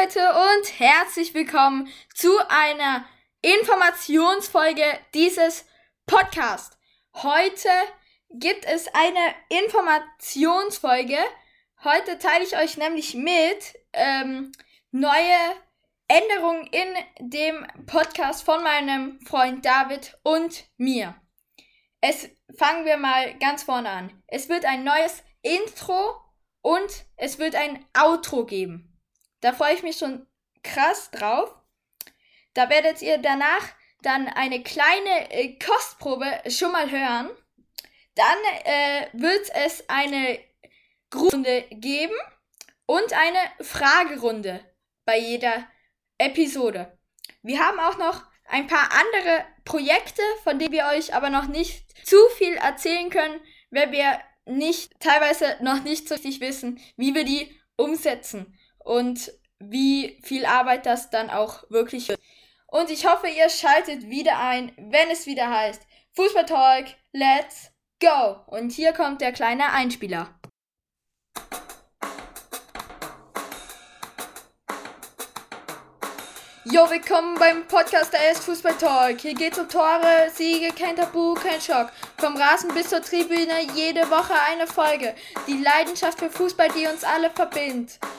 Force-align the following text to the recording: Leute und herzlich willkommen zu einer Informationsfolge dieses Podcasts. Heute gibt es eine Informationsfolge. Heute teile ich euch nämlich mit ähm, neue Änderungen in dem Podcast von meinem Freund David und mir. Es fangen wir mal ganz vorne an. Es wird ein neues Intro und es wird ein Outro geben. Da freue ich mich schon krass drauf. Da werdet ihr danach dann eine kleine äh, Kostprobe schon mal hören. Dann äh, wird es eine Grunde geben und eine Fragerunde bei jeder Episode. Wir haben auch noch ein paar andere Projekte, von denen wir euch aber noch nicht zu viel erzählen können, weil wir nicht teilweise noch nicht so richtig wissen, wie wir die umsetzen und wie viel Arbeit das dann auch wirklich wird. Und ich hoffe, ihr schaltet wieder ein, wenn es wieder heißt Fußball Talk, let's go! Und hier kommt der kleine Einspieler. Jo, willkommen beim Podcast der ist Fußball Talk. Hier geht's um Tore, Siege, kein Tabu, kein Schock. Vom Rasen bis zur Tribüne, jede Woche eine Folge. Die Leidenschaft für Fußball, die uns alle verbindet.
Leute 0.00 0.20
und 0.20 0.78
herzlich 0.78 1.34
willkommen 1.34 1.88
zu 2.14 2.30
einer 2.48 3.04
Informationsfolge 3.42 4.84
dieses 5.12 5.64
Podcasts. 6.06 6.76
Heute 7.14 7.68
gibt 8.30 8.64
es 8.64 8.86
eine 8.94 9.34
Informationsfolge. 9.48 11.16
Heute 11.82 12.18
teile 12.18 12.44
ich 12.44 12.56
euch 12.56 12.76
nämlich 12.76 13.14
mit 13.14 13.76
ähm, 13.92 14.52
neue 14.92 15.56
Änderungen 16.06 16.66
in 16.66 16.94
dem 17.30 17.66
Podcast 17.86 18.44
von 18.44 18.62
meinem 18.62 19.20
Freund 19.22 19.64
David 19.64 20.16
und 20.22 20.64
mir. 20.76 21.16
Es 22.00 22.28
fangen 22.56 22.84
wir 22.84 22.98
mal 22.98 23.36
ganz 23.38 23.64
vorne 23.64 23.88
an. 23.88 24.22
Es 24.28 24.48
wird 24.48 24.64
ein 24.64 24.84
neues 24.84 25.24
Intro 25.42 26.20
und 26.60 27.06
es 27.16 27.38
wird 27.40 27.56
ein 27.56 27.84
Outro 27.94 28.44
geben. 28.44 28.87
Da 29.40 29.52
freue 29.52 29.74
ich 29.74 29.82
mich 29.82 29.98
schon 29.98 30.26
krass 30.62 31.10
drauf. 31.10 31.54
Da 32.54 32.70
werdet 32.70 33.02
ihr 33.02 33.18
danach 33.18 33.68
dann 34.02 34.28
eine 34.28 34.62
kleine 34.62 35.30
äh, 35.30 35.58
Kostprobe 35.58 36.26
schon 36.48 36.72
mal 36.72 36.90
hören. 36.90 37.30
Dann 38.14 38.38
äh, 38.64 39.06
wird 39.12 39.48
es 39.54 39.88
eine 39.88 40.40
Grunde 41.10 41.62
geben 41.70 42.14
und 42.86 43.12
eine 43.12 43.38
Fragerunde 43.60 44.60
bei 45.04 45.18
jeder 45.18 45.66
Episode. 46.18 46.98
Wir 47.42 47.60
haben 47.60 47.78
auch 47.78 47.98
noch 47.98 48.24
ein 48.48 48.66
paar 48.66 48.90
andere 48.92 49.44
Projekte, 49.64 50.22
von 50.42 50.58
denen 50.58 50.72
wir 50.72 50.86
euch 50.86 51.14
aber 51.14 51.30
noch 51.30 51.46
nicht 51.46 52.06
zu 52.06 52.16
viel 52.36 52.54
erzählen 52.54 53.10
können, 53.10 53.40
weil 53.70 53.92
wir 53.92 54.20
nicht 54.46 54.98
teilweise 55.00 55.56
noch 55.60 55.82
nicht 55.84 56.08
so 56.08 56.14
richtig 56.14 56.40
wissen, 56.40 56.80
wie 56.96 57.14
wir 57.14 57.24
die 57.24 57.54
umsetzen 57.76 58.58
und 58.78 59.32
wie 59.58 60.20
viel 60.22 60.46
Arbeit 60.46 60.86
das 60.86 61.10
dann 61.10 61.30
auch 61.30 61.64
wirklich 61.70 62.08
wird. 62.08 62.20
Und 62.66 62.90
ich 62.90 63.06
hoffe, 63.06 63.28
ihr 63.28 63.48
schaltet 63.48 64.08
wieder 64.08 64.38
ein, 64.38 64.72
wenn 64.76 65.10
es 65.10 65.26
wieder 65.26 65.50
heißt 65.50 65.82
Fußball 66.14 66.46
Talk, 66.46 66.86
let's 67.12 67.70
go! 68.00 68.36
Und 68.46 68.72
hier 68.72 68.92
kommt 68.92 69.20
der 69.20 69.32
kleine 69.32 69.72
Einspieler. 69.72 70.38
Jo, 76.70 76.90
willkommen 76.90 77.34
beim 77.38 77.66
Podcast 77.66 78.12
der 78.12 78.30
ist 78.30 78.44
Fußball 78.44 78.76
Talk. 78.76 79.20
Hier 79.20 79.32
geht's 79.32 79.58
um 79.58 79.70
Tore, 79.70 80.28
Siege, 80.34 80.68
kein 80.78 80.96
Tabu, 80.96 81.32
kein 81.32 81.62
Schock. 81.62 81.90
Vom 82.18 82.36
Rasen 82.36 82.74
bis 82.74 82.90
zur 82.90 83.00
Tribüne, 83.00 83.62
jede 83.74 84.10
Woche 84.10 84.34
eine 84.50 84.66
Folge. 84.66 85.14
Die 85.46 85.62
Leidenschaft 85.62 86.18
für 86.18 86.28
Fußball, 86.28 86.68
die 86.76 86.86
uns 86.86 87.04
alle 87.04 87.30
verbindet. 87.30 87.98